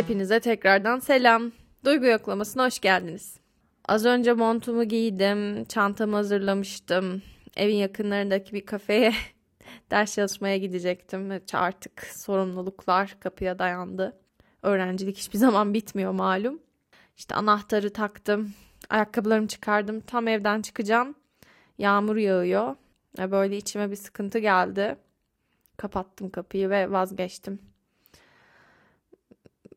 Hepinize 0.00 0.40
tekrardan 0.40 0.98
selam. 0.98 1.52
Duygu 1.84 2.06
yoklamasına 2.06 2.66
hoş 2.66 2.78
geldiniz. 2.78 3.36
Az 3.84 4.04
önce 4.04 4.32
montumu 4.32 4.84
giydim, 4.84 5.64
çantamı 5.64 6.16
hazırlamıştım. 6.16 7.22
Evin 7.56 7.74
yakınlarındaki 7.74 8.52
bir 8.52 8.66
kafeye 8.66 9.12
ders 9.90 10.14
çalışmaya 10.14 10.56
gidecektim. 10.56 11.40
Artık 11.52 12.02
sorumluluklar 12.04 13.16
kapıya 13.20 13.58
dayandı. 13.58 14.20
Öğrencilik 14.62 15.16
hiçbir 15.16 15.38
zaman 15.38 15.74
bitmiyor 15.74 16.12
malum. 16.12 16.60
İşte 17.16 17.34
anahtarı 17.34 17.92
taktım, 17.92 18.52
ayakkabılarımı 18.90 19.48
çıkardım. 19.48 20.00
Tam 20.00 20.28
evden 20.28 20.62
çıkacağım. 20.62 21.14
Yağmur 21.78 22.16
yağıyor. 22.16 22.76
Böyle 23.18 23.56
içime 23.56 23.90
bir 23.90 23.96
sıkıntı 23.96 24.38
geldi. 24.38 24.96
Kapattım 25.76 26.30
kapıyı 26.30 26.70
ve 26.70 26.90
vazgeçtim. 26.90 27.69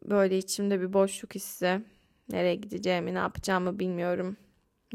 Böyle 0.05 0.38
içimde 0.38 0.81
bir 0.81 0.93
boşluk 0.93 1.35
hissi. 1.35 1.81
Nereye 2.30 2.55
gideceğimi, 2.55 3.13
ne 3.13 3.17
yapacağımı 3.17 3.80
bilmiyorum. 3.80 4.38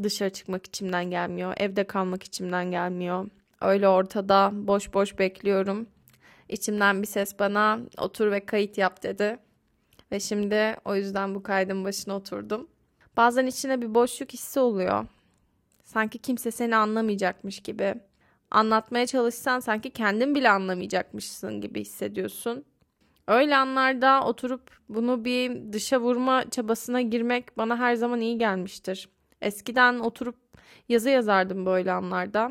Dışarı 0.03 0.31
çıkmak 0.31 0.67
içimden 0.67 1.11
gelmiyor. 1.11 1.55
Evde 1.57 1.85
kalmak 1.85 2.23
içimden 2.23 2.71
gelmiyor. 2.71 3.29
Öyle 3.61 3.89
ortada 3.89 4.51
boş 4.55 4.95
boş 4.95 5.19
bekliyorum. 5.19 5.87
İçimden 6.49 7.03
bir 7.03 7.07
ses 7.07 7.39
bana 7.39 7.81
otur 7.99 8.31
ve 8.31 8.47
kayıt 8.47 8.79
yap 8.79 9.03
dedi. 9.03 9.39
Ve 10.13 10.21
şimdi 10.21 10.77
o 10.85 10.95
yüzden 10.95 11.35
bu 11.35 11.43
kaydın 11.43 11.85
başına 11.85 12.17
oturdum. 12.17 12.69
Bazen 13.17 13.47
içine 13.47 13.83
bir 13.83 13.95
boşluk 13.95 14.33
hissi 14.33 14.61
oluyor. 14.61 15.07
Sanki 15.83 16.19
kimse 16.19 16.51
seni 16.51 16.77
anlamayacakmış 16.77 17.61
gibi. 17.61 17.95
Anlatmaya 18.51 19.07
çalışsan 19.07 19.61
sanki 19.61 19.91
kendin 19.91 20.35
bile 20.35 20.51
anlamayacakmışsın 20.51 21.61
gibi 21.61 21.81
hissediyorsun. 21.81 22.65
Öyle 23.29 23.57
anlarda 23.57 24.25
oturup 24.25 24.79
bunu 24.89 25.25
bir 25.25 25.73
dışa 25.73 26.01
vurma 26.01 26.51
çabasına 26.51 27.01
girmek 27.01 27.59
bana 27.59 27.79
her 27.79 27.95
zaman 27.95 28.21
iyi 28.21 28.39
gelmiştir. 28.39 29.09
Eskiden 29.43 29.99
oturup 29.99 30.37
yazı 30.89 31.11
yazardım 31.11 31.67
böyle 31.67 31.93
anlarda. 31.93 32.51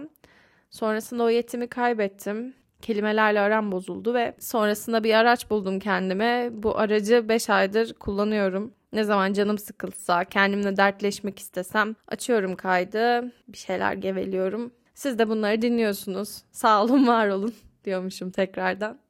Sonrasında 0.70 1.24
o 1.24 1.30
yetimi 1.30 1.68
kaybettim. 1.68 2.54
Kelimelerle 2.82 3.40
aram 3.40 3.72
bozuldu 3.72 4.14
ve 4.14 4.36
sonrasında 4.40 5.04
bir 5.04 5.14
araç 5.14 5.50
buldum 5.50 5.80
kendime. 5.80 6.50
Bu 6.52 6.78
aracı 6.78 7.30
5 7.30 7.50
aydır 7.50 7.94
kullanıyorum. 7.94 8.74
Ne 8.94 9.04
zaman 9.04 9.34
canım 9.34 9.58
sıkılsa, 9.58 10.26
kendimle 10.26 10.78
dertleşmek 10.78 11.40
istesem 11.40 11.96
açıyorum 12.08 12.56
kaydı, 12.56 13.32
bir 13.48 13.58
şeyler 13.58 13.94
geveliyorum. 13.94 14.72
Siz 14.94 15.20
de 15.20 15.30
bunları 15.30 15.62
dinliyorsunuz. 15.62 16.42
Sağ 16.52 16.84
olun, 16.84 17.08
var 17.08 17.28
olun 17.28 17.54
diyormuşum 17.84 18.32
tekrardan. 18.32 19.07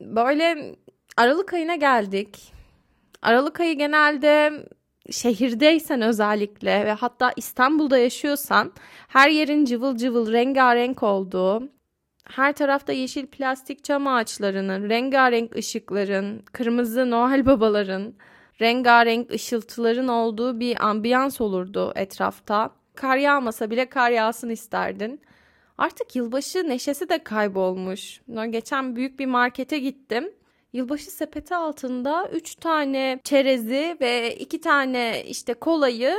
Böyle 0.00 0.76
Aralık 1.16 1.54
ayına 1.54 1.76
geldik. 1.76 2.52
Aralık 3.22 3.60
ayı 3.60 3.78
genelde 3.78 4.52
şehirdeysen 5.10 6.02
özellikle 6.02 6.86
ve 6.86 6.92
hatta 6.92 7.32
İstanbul'da 7.36 7.98
yaşıyorsan 7.98 8.72
her 9.08 9.30
yerin 9.30 9.64
cıvıl 9.64 9.96
cıvıl 9.96 10.32
rengarenk 10.32 11.02
olduğu, 11.02 11.68
her 12.24 12.52
tarafta 12.52 12.92
yeşil 12.92 13.26
plastik 13.26 13.84
çam 13.84 14.06
ağaçlarının, 14.06 14.88
rengarenk 14.88 15.56
ışıkların, 15.56 16.38
kırmızı 16.52 17.10
Noel 17.10 17.46
babaların, 17.46 18.14
rengarenk 18.60 19.30
ışıltıların 19.30 20.08
olduğu 20.08 20.60
bir 20.60 20.88
ambiyans 20.88 21.40
olurdu 21.40 21.92
etrafta. 21.96 22.70
Kar 22.94 23.16
yağmasa 23.16 23.70
bile 23.70 23.88
kar 23.88 24.10
yağsın 24.10 24.48
isterdin. 24.50 25.20
Artık 25.80 26.16
yılbaşı 26.16 26.68
neşesi 26.68 27.08
de 27.08 27.24
kaybolmuş. 27.24 28.20
Geçen 28.50 28.96
büyük 28.96 29.18
bir 29.18 29.26
markete 29.26 29.78
gittim. 29.78 30.32
Yılbaşı 30.72 31.10
sepeti 31.10 31.54
altında 31.54 32.28
3 32.32 32.54
tane 32.54 33.20
çerezi 33.24 33.96
ve 34.00 34.36
2 34.36 34.60
tane 34.60 35.24
işte 35.26 35.54
kolayı 35.54 36.16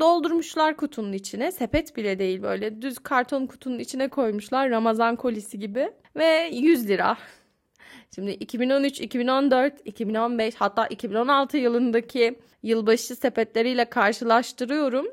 doldurmuşlar 0.00 0.76
kutunun 0.76 1.12
içine. 1.12 1.52
Sepet 1.52 1.96
bile 1.96 2.18
değil 2.18 2.42
böyle 2.42 2.82
düz 2.82 2.98
karton 2.98 3.46
kutunun 3.46 3.78
içine 3.78 4.08
koymuşlar 4.08 4.70
Ramazan 4.70 5.16
kolisi 5.16 5.58
gibi 5.58 5.92
ve 6.16 6.50
100 6.52 6.88
lira. 6.88 7.16
Şimdi 8.14 8.30
2013, 8.30 9.00
2014, 9.00 9.74
2015 9.84 10.54
hatta 10.54 10.86
2016 10.86 11.56
yılındaki 11.56 12.38
yılbaşı 12.62 13.16
sepetleriyle 13.16 13.84
karşılaştırıyorum. 13.84 15.06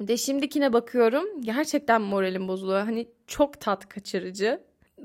De 0.00 0.16
şimdikine 0.16 0.72
bakıyorum 0.72 1.24
gerçekten 1.40 2.02
moralim 2.02 2.48
bozuluyor. 2.48 2.80
Hani 2.80 3.08
çok 3.26 3.60
tat 3.60 3.88
kaçırıcı. 3.88 4.60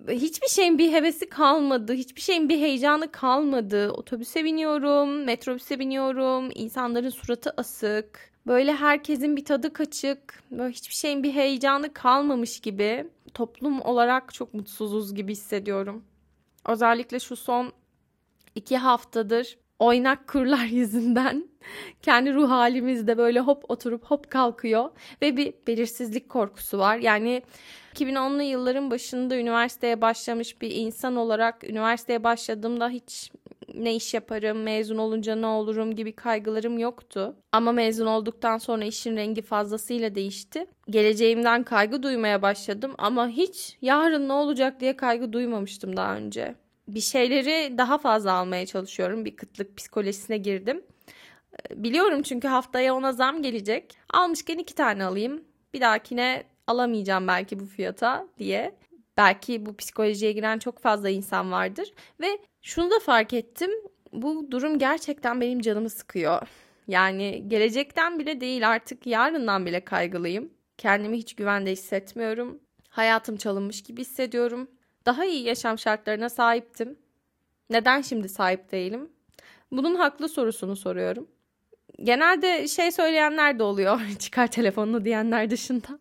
Hiçbir 0.10 0.48
şeyin 0.48 0.78
bir 0.78 0.92
hevesi 0.92 1.30
kalmadı. 1.30 1.94
Hiçbir 1.94 2.22
şeyin 2.22 2.50
bir 2.50 2.60
heyecanı 2.60 3.12
kalmadı. 3.12 3.92
Otobüse 3.92 4.44
biniyorum, 4.44 5.24
metrobüse 5.24 5.80
biniyorum. 5.80 6.50
insanların 6.56 7.10
suratı 7.10 7.54
asık. 7.58 8.34
Böyle 8.48 8.74
herkesin 8.74 9.38
bir 9.38 9.46
tadı 9.46 9.74
kaçık. 9.74 10.44
Böyle 10.52 10.74
hiçbir 10.74 10.96
şeyin 10.96 11.24
bir 11.24 11.34
heyecanı 11.34 11.94
kalmamış 11.94 12.60
gibi. 12.60 13.08
Toplum 13.34 13.82
olarak 13.82 14.34
çok 14.34 14.54
mutsuzuz 14.54 15.16
gibi 15.16 15.32
hissediyorum. 15.32 16.04
Özellikle 16.68 17.20
şu 17.20 17.36
son 17.36 17.72
iki 18.56 18.78
haftadır 18.78 19.58
oynak 19.84 20.28
kurlar 20.28 20.66
yüzünden 20.72 21.50
kendi 22.02 22.34
ruh 22.34 22.50
halimizde 22.50 23.18
böyle 23.18 23.40
hop 23.40 23.64
oturup 23.68 24.04
hop 24.04 24.30
kalkıyor 24.32 24.90
ve 25.22 25.38
bir 25.38 25.54
belirsizlik 25.68 26.30
korkusu 26.30 26.80
var. 26.80 26.98
Yani 26.98 27.42
2010'lu 27.94 28.42
yılların 28.42 28.92
başında 28.92 29.38
üniversiteye 29.38 30.02
başlamış 30.02 30.62
bir 30.62 30.72
insan 30.72 31.16
olarak 31.16 31.64
üniversiteye 31.64 32.24
başladığımda 32.24 32.90
hiç 32.90 33.32
ne 33.74 33.96
iş 33.96 34.14
yaparım, 34.14 34.64
mezun 34.64 34.98
olunca 34.98 35.36
ne 35.36 35.46
olurum 35.46 35.96
gibi 35.96 36.12
kaygılarım 36.12 36.78
yoktu. 36.78 37.36
Ama 37.52 37.72
mezun 37.72 38.06
olduktan 38.06 38.58
sonra 38.58 38.86
işin 38.86 39.16
rengi 39.16 39.42
fazlasıyla 39.42 40.16
değişti. 40.16 40.66
Geleceğimden 40.90 41.64
kaygı 41.64 42.04
duymaya 42.04 42.42
başladım 42.42 42.92
ama 42.98 43.28
hiç 43.28 43.78
yarın 43.82 44.28
ne 44.28 44.34
olacak 44.34 44.80
diye 44.80 44.96
kaygı 44.96 45.34
duymamıştım 45.34 45.98
daha 45.98 46.16
önce 46.16 46.56
bir 46.88 47.00
şeyleri 47.02 47.78
daha 47.78 47.98
fazla 47.98 48.34
almaya 48.34 48.66
çalışıyorum. 48.66 49.26
Bir 49.26 49.36
kıtlık 49.36 49.78
psikolojisine 49.78 50.38
girdim. 50.38 50.84
Ee, 51.54 51.84
biliyorum 51.84 52.22
çünkü 52.22 52.48
haftaya 52.48 52.96
ona 52.96 53.12
zam 53.12 53.42
gelecek. 53.42 53.98
Almışken 54.10 54.58
iki 54.58 54.76
tane 54.76 55.06
alayım. 55.06 55.44
Bir 55.74 55.82
dahakine 55.82 56.44
alamayacağım 56.68 57.28
belki 57.28 57.60
bu 57.60 57.66
fiyata 57.66 58.28
diye. 58.38 58.76
Belki 59.18 59.66
bu 59.66 59.76
psikolojiye 59.76 60.32
giren 60.32 60.60
çok 60.60 60.80
fazla 60.80 61.10
insan 61.10 61.52
vardır. 61.52 61.94
Ve 62.22 62.38
şunu 62.62 62.92
da 62.92 63.00
fark 63.00 63.34
ettim. 63.34 63.72
Bu 64.14 64.52
durum 64.52 64.80
gerçekten 64.80 65.42
benim 65.42 65.60
canımı 65.60 65.90
sıkıyor. 65.90 66.48
Yani 66.88 67.44
gelecekten 67.48 68.20
bile 68.20 68.42
değil 68.42 68.70
artık 68.70 69.08
yarından 69.08 69.66
bile 69.66 69.86
kaygılıyım. 69.86 70.50
Kendimi 70.78 71.18
hiç 71.18 71.36
güvende 71.36 71.72
hissetmiyorum. 71.72 72.60
Hayatım 72.90 73.38
çalınmış 73.38 73.84
gibi 73.84 74.02
hissediyorum 74.02 74.68
daha 75.06 75.26
iyi 75.26 75.44
yaşam 75.44 75.80
şartlarına 75.80 76.30
sahiptim. 76.30 76.98
Neden 77.70 78.02
şimdi 78.02 78.30
sahip 78.30 78.72
değilim? 78.72 79.10
Bunun 79.72 79.96
haklı 79.96 80.30
sorusunu 80.30 80.76
soruyorum. 80.76 81.28
Genelde 82.04 82.68
şey 82.68 82.92
söyleyenler 82.92 83.60
de 83.60 83.64
oluyor. 83.64 84.00
Çıkar 84.20 84.48
telefonunu 84.48 85.06
diyenler 85.06 85.50
dışında. 85.50 86.00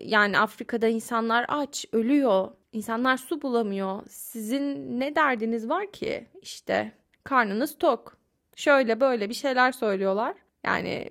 Yani 0.00 0.38
Afrika'da 0.38 0.88
insanlar 0.88 1.46
aç, 1.48 1.84
ölüyor. 1.92 2.48
İnsanlar 2.72 3.16
su 3.16 3.42
bulamıyor. 3.42 4.02
Sizin 4.08 5.00
ne 5.00 5.16
derdiniz 5.16 5.68
var 5.68 5.92
ki? 5.92 6.26
İşte 6.42 6.92
karnınız 7.24 7.78
tok. 7.78 8.16
Şöyle 8.56 9.00
böyle 9.00 9.28
bir 9.28 9.34
şeyler 9.34 9.72
söylüyorlar. 9.72 10.34
Yani 10.64 11.10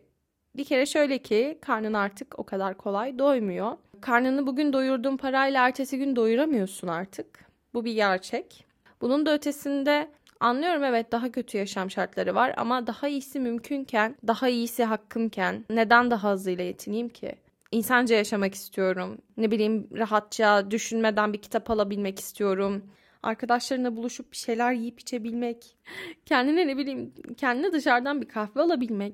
bir 0.55 0.63
kere 0.63 0.85
şöyle 0.85 1.17
ki 1.17 1.59
karnın 1.61 1.93
artık 1.93 2.39
o 2.39 2.43
kadar 2.43 2.77
kolay 2.77 3.19
doymuyor 3.19 3.77
karnını 4.01 4.47
bugün 4.47 4.73
doyurduğun 4.73 5.17
parayla 5.17 5.67
ertesi 5.67 5.97
gün 5.97 6.15
doyuramıyorsun 6.15 6.87
artık. 6.87 7.45
Bu 7.73 7.85
bir 7.85 7.93
gerçek. 7.93 8.65
Bunun 9.01 9.25
da 9.25 9.33
ötesinde 9.33 10.11
anlıyorum 10.39 10.83
evet 10.83 11.11
daha 11.11 11.31
kötü 11.31 11.57
yaşam 11.57 11.91
şartları 11.91 12.35
var 12.35 12.53
ama 12.57 12.87
daha 12.87 13.07
iyisi 13.07 13.39
mümkünken, 13.39 14.15
daha 14.27 14.49
iyisi 14.49 14.83
hakkımken 14.83 15.65
neden 15.69 16.11
daha 16.11 16.29
azıyla 16.29 16.63
yetineyim 16.63 17.09
ki? 17.09 17.35
İnsanca 17.71 18.15
yaşamak 18.15 18.53
istiyorum. 18.53 19.17
Ne 19.37 19.51
bileyim 19.51 19.87
rahatça 19.97 20.71
düşünmeden 20.71 21.33
bir 21.33 21.41
kitap 21.41 21.69
alabilmek 21.71 22.19
istiyorum. 22.19 22.83
Arkadaşlarına 23.23 23.95
buluşup 23.95 24.31
bir 24.31 24.37
şeyler 24.37 24.73
yiyip 24.73 24.99
içebilmek. 24.99 25.77
Kendine 26.25 26.67
ne 26.67 26.77
bileyim 26.77 27.13
kendine 27.37 27.71
dışarıdan 27.71 28.21
bir 28.21 28.27
kahve 28.27 28.61
alabilmek. 28.61 29.13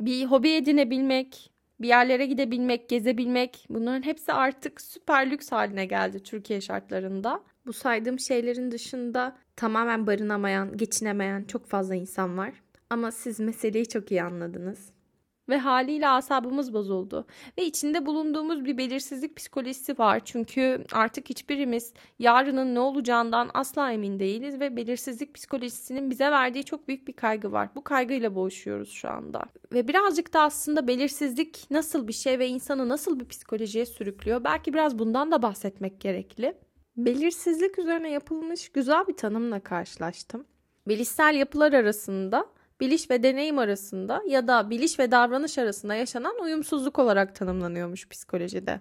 Bir 0.00 0.24
hobi 0.24 0.50
edinebilmek 0.50 1.50
bir 1.80 1.88
yerlere 1.88 2.26
gidebilmek, 2.26 2.88
gezebilmek 2.88 3.66
bunların 3.70 4.02
hepsi 4.02 4.32
artık 4.32 4.80
süper 4.80 5.30
lüks 5.30 5.52
haline 5.52 5.86
geldi 5.86 6.22
Türkiye 6.22 6.60
şartlarında. 6.60 7.42
Bu 7.66 7.72
saydığım 7.72 8.18
şeylerin 8.18 8.70
dışında 8.70 9.38
tamamen 9.56 10.06
barınamayan, 10.06 10.76
geçinemeyen 10.76 11.44
çok 11.44 11.66
fazla 11.66 11.94
insan 11.94 12.38
var. 12.38 12.52
Ama 12.90 13.12
siz 13.12 13.40
meseleyi 13.40 13.88
çok 13.88 14.10
iyi 14.10 14.22
anladınız. 14.22 14.95
Ve 15.48 15.58
haliyle 15.58 16.08
asabımız 16.08 16.72
bozuldu. 16.72 17.26
Ve 17.58 17.64
içinde 17.64 18.06
bulunduğumuz 18.06 18.64
bir 18.64 18.78
belirsizlik 18.78 19.36
psikolojisi 19.36 19.98
var. 19.98 20.20
Çünkü 20.24 20.84
artık 20.92 21.30
hiçbirimiz 21.30 21.92
yarının 22.18 22.74
ne 22.74 22.80
olacağından 22.80 23.50
asla 23.54 23.92
emin 23.92 24.18
değiliz 24.18 24.60
ve 24.60 24.76
belirsizlik 24.76 25.34
psikolojisinin 25.34 26.10
bize 26.10 26.30
verdiği 26.30 26.64
çok 26.64 26.88
büyük 26.88 27.08
bir 27.08 27.12
kaygı 27.12 27.52
var. 27.52 27.68
Bu 27.74 27.84
kaygıyla 27.84 28.34
boğuşuyoruz 28.34 28.90
şu 28.90 29.08
anda. 29.10 29.42
Ve 29.72 29.88
birazcık 29.88 30.32
da 30.32 30.40
aslında 30.40 30.88
belirsizlik 30.88 31.66
nasıl 31.70 32.08
bir 32.08 32.12
şey 32.12 32.38
ve 32.38 32.48
insanı 32.48 32.88
nasıl 32.88 33.20
bir 33.20 33.28
psikolojiye 33.28 33.86
sürüklüyor? 33.86 34.44
Belki 34.44 34.74
biraz 34.74 34.98
bundan 34.98 35.30
da 35.30 35.42
bahsetmek 35.42 36.00
gerekli. 36.00 36.54
Belirsizlik 36.96 37.78
üzerine 37.78 38.10
yapılmış 38.10 38.68
güzel 38.68 39.06
bir 39.06 39.16
tanımla 39.16 39.60
karşılaştım. 39.60 40.44
Bilişsel 40.88 41.34
yapılar 41.34 41.72
arasında 41.72 42.46
biliş 42.80 43.10
ve 43.10 43.22
deneyim 43.22 43.58
arasında 43.58 44.22
ya 44.28 44.48
da 44.48 44.70
biliş 44.70 44.98
ve 44.98 45.10
davranış 45.10 45.58
arasında 45.58 45.94
yaşanan 45.94 46.40
uyumsuzluk 46.42 46.98
olarak 46.98 47.34
tanımlanıyormuş 47.34 48.08
psikolojide. 48.08 48.80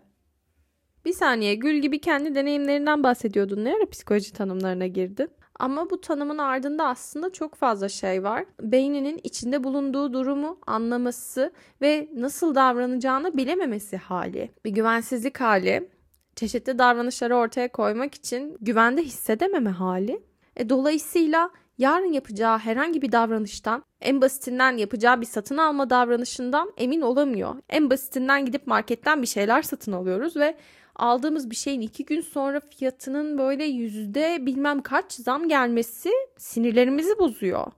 Bir 1.06 1.14
saniye 1.14 1.56
Gül 1.56 1.78
gibi 1.78 2.02
kendi 2.02 2.36
deneyimlerinden 2.36 3.04
bahsediyordun. 3.04 3.66
Ne 3.66 3.76
ara 3.76 3.90
psikoloji 3.90 4.34
tanımlarına 4.34 4.88
girdin? 4.88 5.30
Ama 5.60 5.90
bu 5.90 6.02
tanımın 6.02 6.38
ardında 6.38 6.88
aslında 6.88 7.34
çok 7.34 7.56
fazla 7.56 7.90
şey 7.90 8.24
var. 8.24 8.46
Beyninin 8.62 9.20
içinde 9.24 9.64
bulunduğu 9.64 10.14
durumu 10.14 10.60
anlaması 10.68 11.52
ve 11.82 12.10
nasıl 12.16 12.56
davranacağını 12.56 13.38
bilememesi 13.38 13.98
hali. 13.98 14.52
Bir 14.66 14.70
güvensizlik 14.70 15.42
hali. 15.42 15.90
Çeşitli 16.36 16.80
davranışları 16.80 17.36
ortaya 17.36 17.72
koymak 17.72 18.16
için 18.16 18.58
güvende 18.62 19.02
hissedememe 19.02 19.70
hali. 19.70 20.24
E, 20.56 20.70
dolayısıyla 20.70 21.50
yarın 21.78 22.12
yapacağı 22.12 22.58
herhangi 22.58 23.02
bir 23.02 23.12
davranıştan, 23.12 23.84
en 24.02 24.22
basitinden 24.22 24.78
yapacağı 24.78 25.22
bir 25.22 25.26
satın 25.26 25.58
alma 25.58 25.90
davranışından 25.90 26.74
emin 26.78 27.02
olamıyor. 27.02 27.56
En 27.70 27.90
basitinden 27.90 28.46
gidip 28.46 28.68
marketten 28.68 29.22
bir 29.22 29.28
şeyler 29.28 29.62
satın 29.62 29.92
alıyoruz 29.92 30.38
ve 30.38 30.58
aldığımız 30.96 31.50
bir 31.50 31.56
şeyin 31.56 31.82
iki 31.82 32.06
gün 32.06 32.22
sonra 32.22 32.60
fiyatının 32.60 33.38
böyle 33.38 33.66
yüzde 33.66 34.46
bilmem 34.46 34.82
kaç 34.82 35.14
zam 35.14 35.48
gelmesi 35.48 36.10
sinirlerimizi 36.38 37.20
bozuyor. 37.20 37.72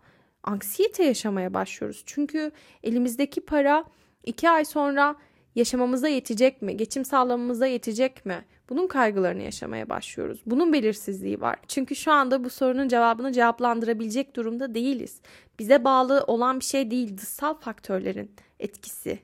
Anksiyete 0.44 1.04
yaşamaya 1.04 1.54
başlıyoruz. 1.54 2.04
Çünkü 2.06 2.52
elimizdeki 2.84 3.42
para 3.42 3.84
iki 4.24 4.50
ay 4.50 4.66
sonra 4.66 5.16
yaşamamıza 5.56 6.08
yetecek 6.08 6.62
mi? 6.62 6.78
Geçim 6.78 7.06
sağlamamıza 7.06 7.68
yetecek 7.68 8.26
mi? 8.26 8.46
Bunun 8.70 8.88
kaygılarını 8.88 9.44
yaşamaya 9.44 9.90
başlıyoruz. 9.90 10.42
Bunun 10.46 10.74
belirsizliği 10.74 11.42
var. 11.42 11.56
Çünkü 11.68 11.96
şu 11.96 12.12
anda 12.12 12.44
bu 12.44 12.50
sorunun 12.50 12.88
cevabını 12.88 13.32
cevaplandırabilecek 13.32 14.36
durumda 14.36 14.76
değiliz. 14.76 15.22
Bize 15.60 15.84
bağlı 15.84 16.24
olan 16.28 16.60
bir 16.60 16.66
şey 16.66 16.92
değil, 16.92 17.18
dışsal 17.18 17.54
faktörlerin 17.54 18.32
etkisi. 18.60 19.20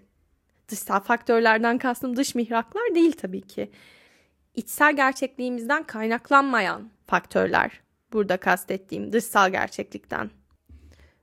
Dışsal 0.68 1.00
faktörlerden 1.00 1.78
kastım 1.78 2.16
dış 2.16 2.36
mihraklar 2.36 2.96
değil 2.96 3.12
tabii 3.12 3.42
ki. 3.42 3.72
İçsel 4.56 4.96
gerçekliğimizden 4.96 5.84
kaynaklanmayan 5.84 6.90
faktörler 7.08 7.82
burada 8.14 8.38
kastettiğim 8.38 9.14
dışsal 9.14 9.52
gerçeklikten. 9.52 10.30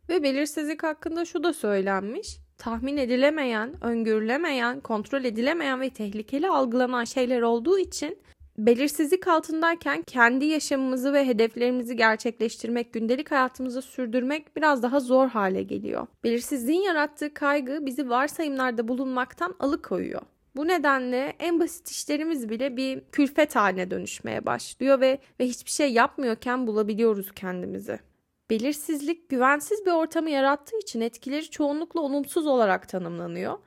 Ve 0.09 0.23
belirsizlik 0.23 0.83
hakkında 0.83 1.25
şu 1.25 1.45
da 1.45 1.53
söylenmiş 1.53 2.39
tahmin 2.61 2.97
edilemeyen, 2.97 3.85
öngörülemeyen, 3.85 4.81
kontrol 4.81 5.25
edilemeyen 5.25 5.81
ve 5.81 5.91
tehlikeli 5.91 6.49
algılanan 6.49 7.05
şeyler 7.05 7.43
olduğu 7.43 7.79
için 7.79 8.19
belirsizlik 8.59 9.29
altındayken 9.29 10.03
kendi 10.03 10.45
yaşamımızı 10.45 11.13
ve 11.13 11.27
hedeflerimizi 11.27 11.97
gerçekleştirmek, 11.97 12.93
gündelik 12.93 13.31
hayatımızı 13.31 13.83
sürdürmek 13.83 14.57
biraz 14.57 14.83
daha 14.83 15.01
zor 15.01 15.29
hale 15.29 15.63
geliyor. 15.63 16.07
Belirsizliğin 16.25 16.83
yarattığı 16.83 17.35
kaygı 17.35 17.87
bizi 17.87 18.11
varsayımlarda 18.11 18.89
bulunmaktan 18.89 19.55
alıkoyuyor. 19.61 20.23
Bu 20.57 20.69
nedenle 20.69 21.33
en 21.39 21.61
basit 21.61 21.89
işlerimiz 21.89 22.49
bile 22.49 22.77
bir 22.77 23.01
külfet 23.13 23.57
haline 23.57 23.91
dönüşmeye 23.91 24.47
başlıyor 24.47 25.01
ve 25.01 25.19
ve 25.41 25.47
hiçbir 25.47 25.71
şey 25.71 25.93
yapmıyorken 25.93 26.67
bulabiliyoruz 26.67 27.33
kendimizi. 27.33 28.10
Belirsizlik 28.51 29.29
güvensiz 29.29 29.87
bir 29.87 29.91
ortamı 29.91 30.31
yarattığı 30.31 30.79
için 30.79 31.01
etkileri 31.01 31.51
çoğunlukla 31.51 32.01
olumsuz 32.01 32.47
olarak 32.47 32.89
tanımlanıyor. 32.89 33.59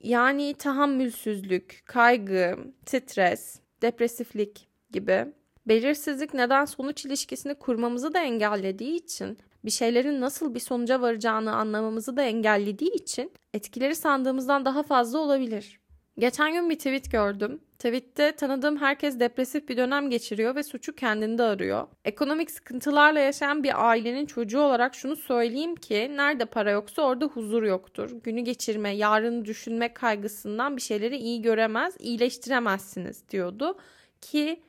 Yani 0.00 0.54
tahammülsüzlük, 0.54 1.82
kaygı, 1.84 2.58
stres, 2.86 3.60
depresiflik 3.82 4.68
gibi. 4.90 5.26
Belirsizlik 5.66 6.34
neden 6.34 6.64
sonuç 6.64 7.04
ilişkisini 7.04 7.54
kurmamızı 7.54 8.14
da 8.14 8.20
engellediği 8.20 8.94
için, 8.96 9.38
bir 9.64 9.70
şeylerin 9.70 10.20
nasıl 10.20 10.54
bir 10.54 10.60
sonuca 10.60 11.00
varacağını 11.00 11.54
anlamamızı 11.54 12.16
da 12.16 12.22
engellediği 12.22 12.92
için 12.94 13.32
etkileri 13.54 13.94
sandığımızdan 13.94 14.64
daha 14.64 14.82
fazla 14.82 15.18
olabilir. 15.18 15.81
Geçen 16.18 16.52
gün 16.52 16.70
bir 16.70 16.76
tweet 16.76 17.12
gördüm. 17.12 17.60
Tweette 17.78 18.32
tanıdığım 18.32 18.76
herkes 18.76 19.20
depresif 19.20 19.68
bir 19.68 19.76
dönem 19.76 20.10
geçiriyor 20.10 20.54
ve 20.54 20.62
suçu 20.62 20.94
kendinde 20.94 21.42
arıyor. 21.42 21.86
Ekonomik 22.04 22.50
sıkıntılarla 22.50 23.20
yaşayan 23.20 23.62
bir 23.62 23.88
ailenin 23.88 24.26
çocuğu 24.26 24.60
olarak 24.60 24.94
şunu 24.94 25.16
söyleyeyim 25.16 25.76
ki 25.76 26.10
nerede 26.16 26.44
para 26.44 26.70
yoksa 26.70 27.02
orada 27.02 27.24
huzur 27.24 27.62
yoktur. 27.62 28.10
Günü 28.24 28.40
geçirme, 28.40 28.90
yarını 28.96 29.44
düşünme 29.44 29.94
kaygısından 29.94 30.76
bir 30.76 30.82
şeyleri 30.82 31.16
iyi 31.16 31.42
göremez, 31.42 31.96
iyileştiremezsiniz 31.98 33.28
diyordu. 33.28 33.78
Ki 34.20 34.62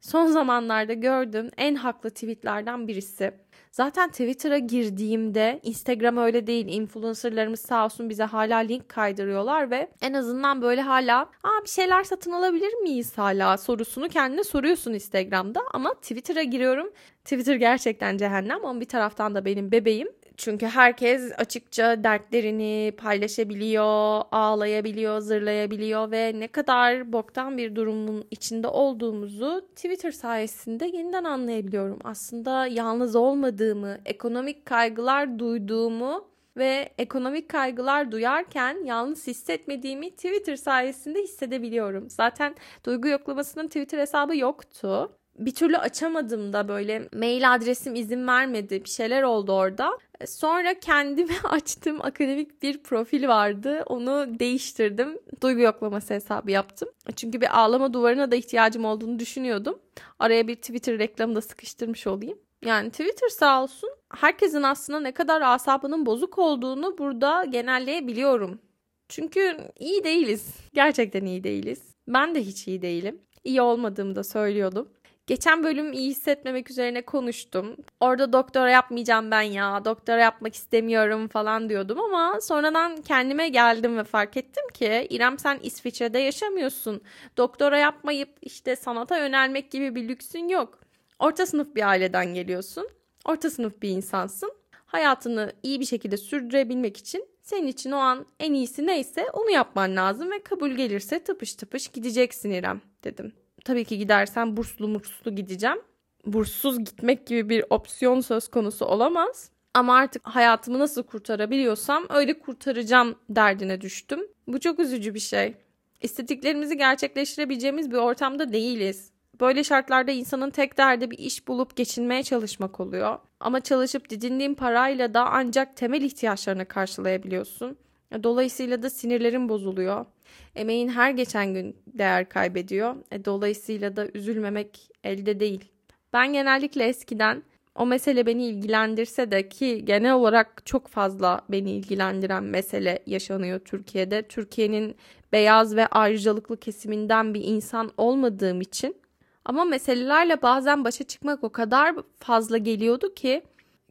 son 0.00 0.26
zamanlarda 0.26 0.92
gördüğüm 0.92 1.50
en 1.56 1.74
haklı 1.74 2.10
tweetlerden 2.10 2.88
birisi. 2.88 3.32
Zaten 3.76 4.10
Twitter'a 4.10 4.58
girdiğimde 4.58 5.60
Instagram 5.62 6.16
öyle 6.16 6.46
değil. 6.46 6.66
Influencerlarımız 6.68 7.60
sağ 7.60 7.84
olsun 7.84 8.10
bize 8.10 8.24
hala 8.24 8.58
link 8.58 8.88
kaydırıyorlar 8.88 9.70
ve 9.70 9.90
en 10.00 10.12
azından 10.12 10.62
böyle 10.62 10.80
hala 10.80 11.20
Aa, 11.20 11.64
bir 11.64 11.68
şeyler 11.68 12.04
satın 12.04 12.32
alabilir 12.32 12.74
miyiz 12.74 13.18
hala 13.18 13.56
sorusunu 13.56 14.08
kendine 14.08 14.44
soruyorsun 14.44 14.92
Instagram'da. 14.92 15.60
Ama 15.72 15.94
Twitter'a 15.94 16.42
giriyorum. 16.42 16.92
Twitter 17.24 17.54
gerçekten 17.54 18.16
cehennem 18.16 18.64
ama 18.64 18.80
bir 18.80 18.88
taraftan 18.88 19.34
da 19.34 19.44
benim 19.44 19.72
bebeğim. 19.72 20.08
Çünkü 20.36 20.66
herkes 20.66 21.32
açıkça 21.38 22.04
dertlerini 22.04 22.92
paylaşabiliyor, 22.96 24.22
ağlayabiliyor, 24.32 25.20
zırlayabiliyor 25.20 26.10
ve 26.10 26.32
ne 26.34 26.48
kadar 26.48 27.12
boktan 27.12 27.58
bir 27.58 27.76
durumun 27.76 28.24
içinde 28.30 28.68
olduğumuzu 28.68 29.68
Twitter 29.76 30.10
sayesinde 30.10 30.86
yeniden 30.86 31.24
anlayabiliyorum. 31.24 31.98
Aslında 32.04 32.66
yalnız 32.66 33.16
olmadığımı, 33.16 33.98
ekonomik 34.04 34.66
kaygılar 34.66 35.38
duyduğumu 35.38 36.28
ve 36.56 36.88
ekonomik 36.98 37.48
kaygılar 37.48 38.12
duyarken 38.12 38.84
yalnız 38.84 39.26
hissetmediğimi 39.26 40.10
Twitter 40.10 40.56
sayesinde 40.56 41.22
hissedebiliyorum. 41.22 42.10
Zaten 42.10 42.54
duygu 42.84 43.08
yoklamasının 43.08 43.66
Twitter 43.66 43.98
hesabı 43.98 44.36
yoktu 44.36 45.10
bir 45.38 45.54
türlü 45.54 45.76
açamadım 45.76 46.52
da 46.52 46.68
böyle 46.68 47.08
mail 47.14 47.54
adresim 47.54 47.94
izin 47.94 48.26
vermedi. 48.26 48.84
Bir 48.84 48.90
şeyler 48.90 49.22
oldu 49.22 49.52
orada. 49.52 49.98
Sonra 50.26 50.80
kendime 50.80 51.34
açtığım 51.44 52.02
akademik 52.02 52.62
bir 52.62 52.82
profil 52.82 53.28
vardı. 53.28 53.82
Onu 53.86 54.38
değiştirdim. 54.38 55.18
Duygu 55.42 55.60
yoklaması 55.60 56.14
hesabı 56.14 56.50
yaptım. 56.50 56.88
Çünkü 57.16 57.40
bir 57.40 57.58
ağlama 57.60 57.92
duvarına 57.92 58.30
da 58.30 58.36
ihtiyacım 58.36 58.84
olduğunu 58.84 59.18
düşünüyordum. 59.18 59.78
Araya 60.18 60.48
bir 60.48 60.54
Twitter 60.54 60.98
reklamı 60.98 61.34
da 61.34 61.40
sıkıştırmış 61.40 62.06
olayım. 62.06 62.38
Yani 62.64 62.90
Twitter 62.90 63.28
sağ 63.28 63.62
olsun 63.62 63.90
herkesin 64.14 64.62
aslında 64.62 65.00
ne 65.00 65.12
kadar 65.12 65.42
asabının 65.42 66.06
bozuk 66.06 66.38
olduğunu 66.38 66.98
burada 66.98 67.44
genelleyebiliyorum. 67.44 68.60
Çünkü 69.08 69.56
iyi 69.78 70.04
değiliz. 70.04 70.54
Gerçekten 70.74 71.24
iyi 71.24 71.44
değiliz. 71.44 71.82
Ben 72.08 72.34
de 72.34 72.44
hiç 72.44 72.68
iyi 72.68 72.82
değilim. 72.82 73.20
İyi 73.44 73.62
olmadığımı 73.62 74.16
da 74.16 74.24
söylüyordum. 74.24 74.88
Geçen 75.26 75.64
bölüm 75.64 75.92
iyi 75.92 76.10
hissetmemek 76.10 76.70
üzerine 76.70 77.02
konuştum. 77.02 77.76
Orada 78.00 78.32
doktora 78.32 78.70
yapmayacağım 78.70 79.30
ben 79.30 79.42
ya, 79.42 79.84
doktora 79.84 80.20
yapmak 80.20 80.54
istemiyorum 80.54 81.28
falan 81.28 81.68
diyordum 81.68 82.00
ama 82.00 82.40
sonradan 82.40 82.96
kendime 82.96 83.48
geldim 83.48 83.98
ve 83.98 84.04
fark 84.04 84.36
ettim 84.36 84.64
ki 84.74 85.06
İrem 85.10 85.38
sen 85.38 85.58
İsviçre'de 85.62 86.18
yaşamıyorsun. 86.18 87.00
Doktora 87.36 87.78
yapmayıp 87.78 88.28
işte 88.42 88.76
sanata 88.76 89.18
yönelmek 89.18 89.70
gibi 89.70 89.94
bir 89.94 90.08
lüksün 90.08 90.48
yok. 90.48 90.78
Orta 91.18 91.46
sınıf 91.46 91.74
bir 91.74 91.88
aileden 91.88 92.34
geliyorsun. 92.34 92.88
Orta 93.24 93.50
sınıf 93.50 93.82
bir 93.82 93.88
insansın. 93.88 94.52
Hayatını 94.86 95.52
iyi 95.62 95.80
bir 95.80 95.86
şekilde 95.86 96.16
sürdürebilmek 96.16 96.96
için 96.96 97.28
senin 97.42 97.66
için 97.66 97.90
o 97.90 97.96
an 97.96 98.26
en 98.40 98.52
iyisi 98.52 98.86
neyse 98.86 99.26
onu 99.32 99.50
yapman 99.50 99.96
lazım 99.96 100.30
ve 100.30 100.42
kabul 100.42 100.70
gelirse 100.70 101.18
tıpış 101.18 101.54
tıpış 101.54 101.88
gideceksin 101.88 102.50
İrem 102.50 102.80
dedim 103.04 103.32
tabii 103.66 103.84
ki 103.84 103.98
gidersem 103.98 104.56
burslu 104.56 104.88
murslu 104.88 105.34
gideceğim. 105.34 105.78
Burssuz 106.26 106.78
gitmek 106.78 107.26
gibi 107.26 107.48
bir 107.48 107.64
opsiyon 107.70 108.20
söz 108.20 108.48
konusu 108.48 108.84
olamaz. 108.84 109.50
Ama 109.74 109.96
artık 109.96 110.28
hayatımı 110.28 110.78
nasıl 110.78 111.02
kurtarabiliyorsam 111.02 112.06
öyle 112.08 112.38
kurtaracağım 112.38 113.14
derdine 113.30 113.80
düştüm. 113.80 114.20
Bu 114.46 114.60
çok 114.60 114.80
üzücü 114.80 115.14
bir 115.14 115.20
şey. 115.20 115.54
İstediklerimizi 116.00 116.76
gerçekleştirebileceğimiz 116.76 117.90
bir 117.90 117.96
ortamda 117.96 118.52
değiliz. 118.52 119.10
Böyle 119.40 119.64
şartlarda 119.64 120.10
insanın 120.10 120.50
tek 120.50 120.78
derdi 120.78 121.10
bir 121.10 121.18
iş 121.18 121.48
bulup 121.48 121.76
geçinmeye 121.76 122.22
çalışmak 122.22 122.80
oluyor. 122.80 123.18
Ama 123.40 123.60
çalışıp 123.60 124.10
didindiğin 124.10 124.54
parayla 124.54 125.14
da 125.14 125.26
ancak 125.30 125.76
temel 125.76 126.02
ihtiyaçlarını 126.02 126.64
karşılayabiliyorsun. 126.64 127.76
Dolayısıyla 128.22 128.82
da 128.82 128.90
sinirlerim 128.90 129.48
bozuluyor. 129.48 130.06
Emeğin 130.54 130.88
her 130.88 131.10
geçen 131.10 131.54
gün 131.54 131.76
değer 131.86 132.28
kaybediyor. 132.28 132.96
E, 133.12 133.24
dolayısıyla 133.24 133.96
da 133.96 134.08
üzülmemek 134.14 134.90
elde 135.04 135.40
değil. 135.40 135.64
Ben 136.12 136.32
genellikle 136.32 136.84
eskiden 136.84 137.42
o 137.74 137.86
mesele 137.86 138.26
beni 138.26 138.46
ilgilendirse 138.46 139.30
de 139.30 139.48
ki 139.48 139.84
genel 139.84 140.14
olarak 140.14 140.66
çok 140.66 140.88
fazla 140.88 141.40
beni 141.48 141.70
ilgilendiren 141.70 142.44
mesele 142.44 143.02
yaşanıyor 143.06 143.58
Türkiye'de. 143.58 144.22
Türkiye'nin 144.22 144.96
beyaz 145.32 145.76
ve 145.76 145.86
ayrıcalıklı 145.86 146.56
kesiminden 146.56 147.34
bir 147.34 147.44
insan 147.44 147.90
olmadığım 147.96 148.60
için 148.60 148.96
ama 149.44 149.64
meselelerle 149.64 150.42
bazen 150.42 150.84
başa 150.84 151.04
çıkmak 151.04 151.44
o 151.44 151.52
kadar 151.52 151.94
fazla 152.18 152.58
geliyordu 152.58 153.14
ki 153.14 153.42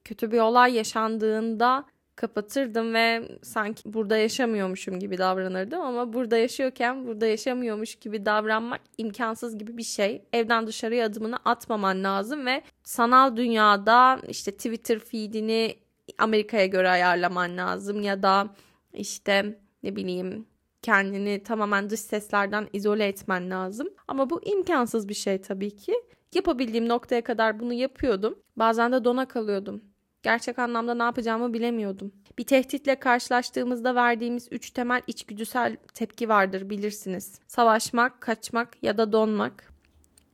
kötü 0.03 0.32
bir 0.32 0.39
olay 0.39 0.74
yaşandığında 0.74 1.86
kapatırdım 2.15 2.93
ve 2.93 3.27
sanki 3.41 3.93
burada 3.93 4.17
yaşamıyormuşum 4.17 5.00
gibi 5.00 5.17
davranırdım 5.17 5.81
ama 5.81 6.13
burada 6.13 6.38
yaşıyorken 6.38 7.07
burada 7.07 7.27
yaşamıyormuş 7.27 7.95
gibi 7.95 8.25
davranmak 8.25 8.81
imkansız 8.98 9.57
gibi 9.57 9.77
bir 9.77 9.84
şey. 9.84 10.25
Evden 10.34 10.67
dışarıya 10.67 11.05
adımını 11.05 11.38
atmaman 11.45 12.03
lazım 12.03 12.45
ve 12.45 12.62
sanal 12.84 13.36
dünyada 13.36 14.19
işte 14.27 14.51
Twitter 14.51 15.00
feedini 15.00 15.75
Amerika'ya 16.17 16.65
göre 16.65 16.89
ayarlaman 16.89 17.57
lazım 17.57 18.01
ya 18.01 18.24
da 18.24 18.48
işte 18.93 19.60
ne 19.84 19.95
bileyim 19.95 20.45
kendini 20.81 21.43
tamamen 21.43 21.89
dış 21.89 22.00
seslerden 22.00 22.67
izole 22.74 23.07
etmen 23.07 23.50
lazım. 23.50 23.88
Ama 24.07 24.29
bu 24.29 24.41
imkansız 24.45 25.10
bir 25.10 25.13
şey 25.13 25.41
tabii 25.41 25.75
ki. 25.75 25.93
Yapabildiğim 26.36 26.89
noktaya 26.89 27.24
kadar 27.24 27.60
bunu 27.60 27.74
yapıyordum. 27.74 28.39
Bazen 28.55 28.91
de 28.91 29.03
dona 29.03 29.27
kalıyordum. 29.27 29.81
Gerçek 30.25 30.60
anlamda 30.60 30.94
ne 30.94 31.03
yapacağımı 31.03 31.53
bilemiyordum. 31.53 32.12
Bir 32.38 32.44
tehditle 32.44 32.96
karşılaştığımızda 32.96 33.96
verdiğimiz 33.96 34.48
üç 34.51 34.70
temel 34.70 35.01
içgüdüsel 35.08 35.77
tepki 35.94 36.29
vardır 36.29 36.70
bilirsiniz. 36.70 37.39
Savaşmak, 37.48 38.22
kaçmak 38.22 38.84
ya 38.84 38.98
da 38.98 39.12
donmak. 39.12 39.74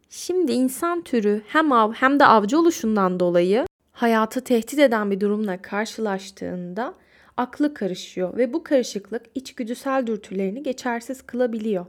Şimdi 0.09 0.51
insan 0.51 1.01
türü 1.01 1.41
hem 1.47 1.71
av 1.71 1.93
hem 1.93 2.19
de 2.19 2.25
avcı 2.25 2.59
oluşundan 2.59 3.19
dolayı 3.19 3.65
hayatı 3.91 4.41
tehdit 4.41 4.79
eden 4.79 5.11
bir 5.11 5.19
durumla 5.19 5.61
karşılaştığında 5.61 6.93
aklı 7.37 7.73
karışıyor 7.73 8.37
ve 8.37 8.53
bu 8.53 8.63
karışıklık 8.63 9.25
içgüdüsel 9.35 10.07
dürtülerini 10.07 10.63
geçersiz 10.63 11.21
kılabiliyor. 11.21 11.85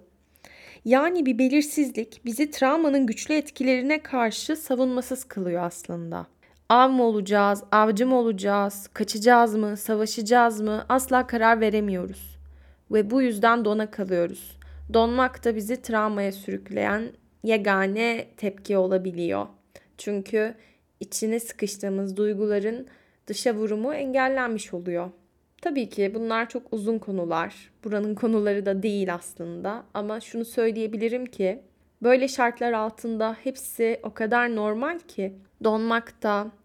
Yani 0.85 1.27
bir 1.27 1.39
belirsizlik 1.39 2.21
bizi 2.25 2.51
travmanın 2.51 3.07
güçlü 3.07 3.35
etkilerine 3.35 4.03
karşı 4.03 4.57
savunmasız 4.57 5.25
kılıyor 5.25 5.63
aslında. 5.63 6.27
Av 6.73 6.91
mı 6.91 7.03
olacağız, 7.03 7.65
avcı 7.73 8.07
mı 8.07 8.19
olacağız, 8.19 8.89
kaçacağız 8.95 9.55
mı, 9.55 9.77
savaşacağız 9.77 10.61
mı 10.61 10.85
asla 10.89 11.27
karar 11.27 11.61
veremiyoruz. 11.61 12.39
Ve 12.91 13.11
bu 13.11 13.23
yüzden 13.23 13.65
dona 13.65 13.91
kalıyoruz. 13.91 14.59
Donmak 14.93 15.45
da 15.45 15.57
bizi 15.57 15.83
travmaya 15.83 16.33
sürükleyen 16.33 17.13
yegane 17.43 18.27
tepki 18.37 18.77
olabiliyor. 18.77 19.47
Çünkü 19.99 20.55
içine 21.01 21.41
sıkıştığımız 21.41 22.17
duyguların 22.17 22.87
dışa 23.27 23.55
vurumu 23.55 23.95
engellenmiş 23.95 24.75
oluyor. 24.75 25.11
Tabii 25.63 25.89
ki 25.89 26.13
bunlar 26.15 26.49
çok 26.49 26.73
uzun 26.73 26.99
konular. 26.99 27.71
Buranın 27.85 28.15
konuları 28.15 28.67
da 28.67 28.83
değil 28.83 29.15
aslında 29.15 29.83
ama 29.95 30.21
şunu 30.21 30.45
söyleyebilirim 30.45 31.27
ki 31.27 31.63
böyle 32.03 32.29
şartlar 32.29 32.73
altında 32.73 33.37
hepsi 33.45 34.01
o 34.03 34.15
kadar 34.15 34.57
normal 34.57 34.99
ki 34.99 35.33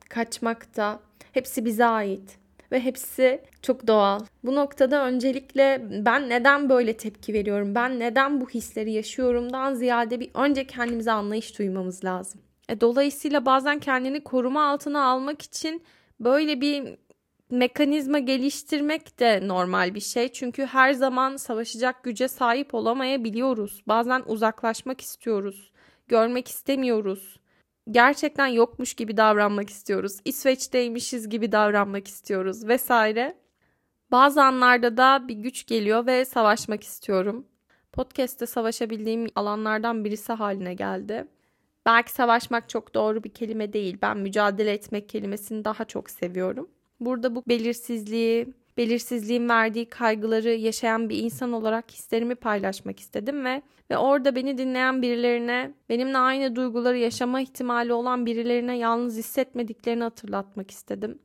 donmakta, 0.08 0.10
kaçmakta 0.10 1.00
hepsi 1.34 1.66
bize 1.66 1.86
ait 1.86 2.38
ve 2.72 2.80
hepsi 2.80 3.42
çok 3.62 3.88
doğal. 3.88 4.20
Bu 4.44 4.56
noktada 4.56 5.06
öncelikle 5.06 5.82
ben 6.06 6.30
neden 6.30 6.70
böyle 6.70 6.98
tepki 6.98 7.34
veriyorum? 7.34 7.76
Ben 7.76 8.00
neden 8.00 8.42
bu 8.42 8.50
hisleri 8.50 8.92
yaşıyorumdan 8.92 9.74
ziyade 9.74 10.20
bir 10.20 10.30
önce 10.34 10.68
kendimize 10.68 11.12
anlayış 11.12 11.60
duymamız 11.60 12.04
lazım. 12.04 12.42
E, 12.70 12.82
dolayısıyla 12.82 13.46
bazen 13.46 13.80
kendini 13.80 14.24
koruma 14.24 14.72
altına 14.72 15.06
almak 15.06 15.42
için 15.42 15.84
böyle 16.20 16.62
bir 16.62 16.98
mekanizma 17.50 18.20
geliştirmek 18.20 19.20
de 19.20 19.48
normal 19.48 19.96
bir 19.96 20.02
şey. 20.02 20.32
Çünkü 20.32 20.66
her 20.66 20.94
zaman 20.94 21.38
savaşacak 21.38 22.04
güce 22.04 22.28
sahip 22.28 22.74
olamayabiliyoruz. 22.74 23.84
Bazen 23.88 24.24
uzaklaşmak 24.26 25.02
istiyoruz. 25.02 25.72
Görmek 26.08 26.48
istemiyoruz. 26.48 27.40
Gerçekten 27.92 28.48
yokmuş 28.48 28.94
gibi 28.94 29.18
davranmak 29.18 29.70
istiyoruz. 29.70 30.20
İsveç'teymişiz 30.26 31.30
gibi 31.30 31.52
davranmak 31.52 32.08
istiyoruz 32.08 32.68
vesaire. 32.68 33.38
Bazı 34.12 34.44
anlarda 34.44 34.98
da 34.98 35.28
bir 35.28 35.36
güç 35.36 35.66
geliyor 35.66 36.06
ve 36.06 36.26
savaşmak 36.26 36.84
istiyorum. 36.84 37.48
Podcast'te 37.92 38.46
savaşabildiğim 38.46 39.28
alanlardan 39.36 40.06
birisi 40.06 40.34
haline 40.34 40.74
geldi. 40.74 41.28
Belki 41.86 42.12
savaşmak 42.12 42.70
çok 42.70 42.94
doğru 42.94 43.24
bir 43.24 43.30
kelime 43.30 43.74
değil. 43.74 43.98
Ben 44.02 44.18
mücadele 44.18 44.72
etmek 44.72 45.10
kelimesini 45.10 45.66
daha 45.66 45.86
çok 45.86 46.10
seviyorum. 46.10 46.70
Burada 47.00 47.36
bu 47.36 47.44
belirsizliği, 47.48 48.54
belirsizliğin 48.78 49.50
verdiği 49.50 49.90
kaygıları 49.90 50.50
yaşayan 50.50 51.10
bir 51.10 51.18
insan 51.18 51.54
olarak 51.54 51.92
hislerimi 51.92 52.36
paylaşmak 52.36 53.00
istedim 53.00 53.46
ve 53.46 53.62
ve 53.90 53.98
orada 53.98 54.36
beni 54.36 54.58
dinleyen 54.58 55.02
birilerine, 55.02 55.74
benimle 55.90 56.18
aynı 56.18 56.56
duyguları 56.56 56.98
yaşama 56.98 57.42
ihtimali 57.42 57.94
olan 57.94 58.26
birilerine 58.26 58.78
yalnız 58.78 59.18
hissetmediklerini 59.18 60.04
hatırlatmak 60.04 60.72
istedim. 60.72 61.20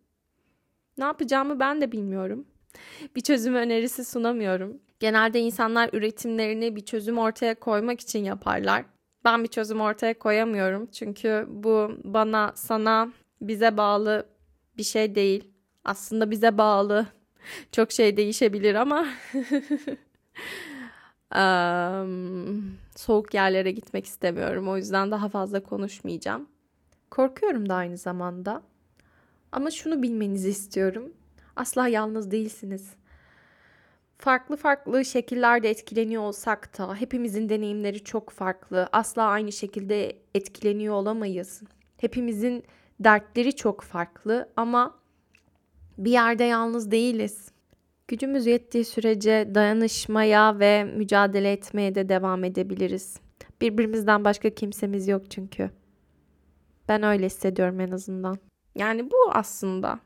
Ne 0.99 1.05
yapacağımı 1.05 1.61
ben 1.61 1.81
de 1.81 1.93
bilmiyorum. 1.93 2.47
Bir 3.17 3.21
çözüm 3.21 3.55
önerisi 3.55 4.05
sunamıyorum. 4.05 4.81
Genelde 5.01 5.41
insanlar 5.41 5.91
üretimlerini 5.93 6.77
bir 6.77 6.85
çözüm 6.85 7.19
ortaya 7.19 7.55
koymak 7.55 8.01
için 8.01 8.25
yaparlar. 8.25 8.85
Ben 9.25 9.43
bir 9.43 9.49
çözüm 9.49 9.81
ortaya 9.81 10.19
koyamıyorum 10.19 10.87
çünkü 10.87 11.47
bu 11.49 11.93
bana, 12.05 12.53
sana, 12.55 13.13
bize 13.41 13.77
bağlı 13.77 14.27
bir 14.77 14.83
şey 14.83 15.15
değil 15.15 15.53
aslında 15.85 16.31
bize 16.31 16.59
bağlı. 16.59 17.07
Çok 17.73 17.93
şey 17.93 18.17
değişebilir 18.17 18.75
ama 18.75 19.01
um, 21.35 22.79
soğuk 22.97 23.35
yerlere 23.35 23.71
gitmek 23.71 24.07
istemiyorum. 24.07 24.69
O 24.69 24.77
yüzden 24.77 25.11
daha 25.11 25.29
fazla 25.29 25.63
konuşmayacağım. 25.63 26.49
Korkuyorum 27.11 27.69
da 27.69 27.75
aynı 27.75 27.97
zamanda. 27.97 28.63
Ama 29.53 29.71
şunu 29.71 30.03
bilmenizi 30.03 30.49
istiyorum. 30.49 31.13
Asla 31.57 31.89
yalnız 31.89 32.31
değilsiniz. 32.31 32.95
Farklı 34.19 34.57
farklı 34.57 35.05
şekillerde 35.05 35.71
etkileniyor 35.71 36.23
olsak 36.23 36.79
da 36.79 36.95
hepimizin 36.95 37.49
deneyimleri 37.49 38.05
çok 38.05 38.31
farklı. 38.31 38.89
Asla 38.93 39.23
aynı 39.23 39.53
şekilde 39.53 40.17
etkileniyor 40.35 40.95
olamayız. 40.95 41.63
Hepimizin 41.97 42.65
dertleri 43.01 43.57
çok 43.57 43.81
farklı 43.81 44.49
ama 44.57 45.02
bir 45.99 46.11
yerde 46.11 46.45
yalnız 46.45 46.91
değiliz. 46.91 47.53
Gücümüz 48.09 48.47
yettiği 48.47 48.85
sürece 48.85 49.51
dayanışmaya 49.55 50.59
ve 50.59 50.85
mücadele 50.85 51.53
etmeye 51.53 51.95
de 51.95 52.09
devam 52.09 52.45
edebiliriz. 52.45 53.17
Birbirimizden 53.61 54.25
başka 54.25 54.51
kimsemiz 54.51 55.09
yok 55.09 55.31
çünkü. 55.31 55.71
Ben 56.89 57.03
öyle 57.03 57.27
hissediyorum 57.27 57.81
en 57.81 57.91
azından. 57.91 58.39
Yani 58.75 59.11
bu 59.11 59.31
aslında. 59.33 59.99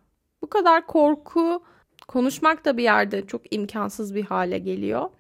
Bu 0.43 0.51
kadar 0.51 0.87
korku 0.87 1.63
konuşmak 2.09 2.65
da 2.65 2.77
bir 2.77 2.83
yerde 2.83 3.27
çok 3.27 3.55
imkansız 3.55 4.15
bir 4.15 4.25
hale 4.25 4.59
geliyor. 4.59 5.11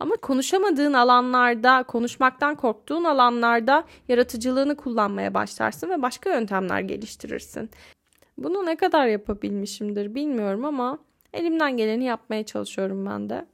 Ama 0.00 0.16
konuşamadığın 0.16 0.92
alanlarda, 0.92 1.82
konuşmaktan 1.82 2.54
korktuğun 2.54 3.04
alanlarda 3.04 3.84
yaratıcılığını 4.08 4.76
kullanmaya 4.76 5.34
başlarsın 5.34 5.90
ve 5.90 6.02
başka 6.02 6.30
yöntemler 6.30 6.80
geliştirirsin. 6.80 7.70
Bunu 8.38 8.66
ne 8.66 8.76
kadar 8.76 9.06
yapabilmişimdir 9.06 10.14
bilmiyorum 10.14 10.64
ama 10.64 10.98
elimden 11.32 11.76
geleni 11.76 12.04
yapmaya 12.04 12.44
çalışıyorum 12.46 13.06
ben 13.06 13.28
de. 13.28 13.46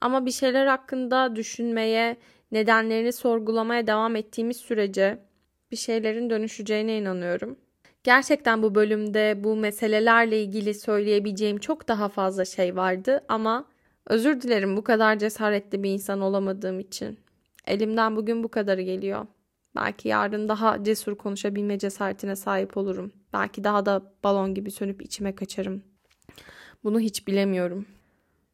Ama 0.00 0.26
bir 0.26 0.30
şeyler 0.30 0.66
hakkında 0.66 1.36
düşünmeye, 1.36 2.16
nedenlerini 2.52 3.12
sorgulamaya 3.12 3.86
devam 3.86 4.16
ettiğimiz 4.16 4.56
sürece 4.56 5.18
bir 5.70 5.76
şeylerin 5.76 6.30
dönüşeceğine 6.30 6.98
inanıyorum. 6.98 7.58
Gerçekten 8.04 8.62
bu 8.62 8.74
bölümde 8.74 9.44
bu 9.44 9.56
meselelerle 9.56 10.42
ilgili 10.42 10.74
söyleyebileceğim 10.74 11.58
çok 11.58 11.88
daha 11.88 12.08
fazla 12.08 12.44
şey 12.44 12.76
vardı 12.76 13.24
ama 13.28 13.64
özür 14.06 14.40
dilerim 14.40 14.76
bu 14.76 14.84
kadar 14.84 15.18
cesaretli 15.18 15.82
bir 15.82 15.90
insan 15.90 16.20
olamadığım 16.20 16.80
için. 16.80 17.18
Elimden 17.66 18.16
bugün 18.16 18.44
bu 18.44 18.48
kadarı 18.48 18.82
geliyor. 18.82 19.26
Belki 19.76 20.08
yarın 20.08 20.48
daha 20.48 20.84
cesur 20.84 21.14
konuşabilme 21.16 21.78
cesaretine 21.78 22.36
sahip 22.36 22.76
olurum. 22.76 23.12
Belki 23.32 23.64
daha 23.64 23.86
da 23.86 24.12
balon 24.24 24.54
gibi 24.54 24.70
sönüp 24.70 25.02
içime 25.02 25.34
kaçarım. 25.34 25.82
Bunu 26.84 27.00
hiç 27.00 27.26
bilemiyorum. 27.26 27.86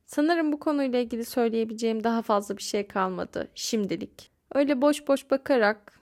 Sanırım 0.06 0.52
bu 0.52 0.60
konuyla 0.60 0.98
ilgili 0.98 1.24
söyleyebileceğim 1.24 2.04
daha 2.04 2.22
fazla 2.22 2.56
bir 2.56 2.62
şey 2.62 2.86
kalmadı 2.88 3.48
şimdilik. 3.54 4.30
Öyle 4.54 4.82
boş 4.82 5.08
boş 5.08 5.30
bakarak 5.30 6.00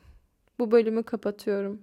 bu 0.58 0.70
bölümü 0.70 1.02
kapatıyorum. 1.02 1.82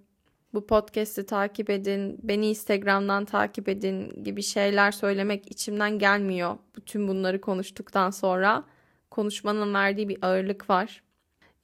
bu 0.53 0.67
podcast'i 0.67 1.25
takip 1.25 1.69
edin, 1.69 2.19
beni 2.23 2.49
Instagram'dan 2.49 3.25
takip 3.25 3.69
edin 3.69 4.23
gibi 4.23 4.43
şeyler 4.43 4.91
söylemek 4.91 5.51
içimden 5.51 5.99
gelmiyor. 5.99 6.57
Bütün 6.75 7.07
bunları 7.07 7.41
konuştuktan 7.41 8.09
sonra 8.09 8.63
konuşmanın 9.11 9.73
verdiği 9.73 10.09
bir 10.09 10.17
ağırlık 10.21 10.69
var. 10.69 11.03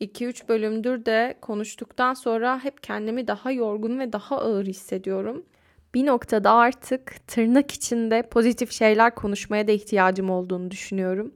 2-3 0.02 0.48
bölümdür 0.48 1.06
de 1.06 1.38
konuştuktan 1.42 2.14
sonra 2.14 2.64
hep 2.64 2.84
kendimi 2.84 3.28
daha 3.28 3.52
yorgun 3.52 4.00
ve 4.00 4.14
daha 4.14 4.38
ağır 4.38 4.66
hissediyorum. 4.66 5.46
Bir 5.94 6.06
noktada 6.06 6.52
artık 6.52 7.28
tırnak 7.28 7.72
içinde 7.72 8.22
pozitif 8.22 8.72
şeyler 8.72 9.16
konuşmaya 9.16 9.68
da 9.68 9.72
ihtiyacım 9.72 10.30
olduğunu 10.30 10.72
düşünüyorum. 10.72 11.34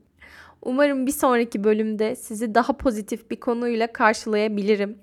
Umarım 0.62 1.06
bir 1.06 1.12
sonraki 1.12 1.64
bölümde 1.64 2.16
sizi 2.16 2.54
daha 2.54 2.72
pozitif 2.72 3.30
bir 3.30 3.40
konuyla 3.40 3.92
karşılayabilirim. 3.92 4.98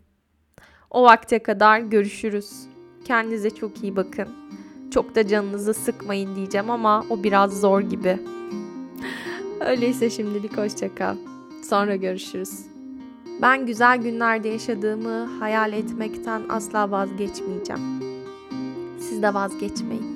O 0.90 1.04
vakte 1.04 1.40
kadar 1.40 1.80
görüşürüz. 1.80 2.52
Kendinize 3.06 3.50
çok 3.50 3.84
iyi 3.84 3.96
bakın. 3.96 4.28
Çok 4.94 5.16
da 5.16 5.28
canınızı 5.28 5.74
sıkmayın 5.74 6.36
diyeceğim 6.36 6.70
ama 6.70 7.06
o 7.10 7.24
biraz 7.24 7.60
zor 7.60 7.82
gibi. 7.82 8.20
Öyleyse 9.60 10.10
şimdilik 10.10 10.58
hoşçakal. 10.58 11.16
Sonra 11.70 11.96
görüşürüz. 11.96 12.71
Ben 13.42 13.66
güzel 13.66 13.98
günlerde 13.98 14.50
yaşadığımı 14.50 15.40
hayal 15.40 15.74
etmekten 15.74 16.42
asla 16.50 16.92
vazgeçmeyeceğim. 16.92 17.82
Siz 19.00 19.22
de 19.22 19.34
vazgeçmeyin. 19.34 20.11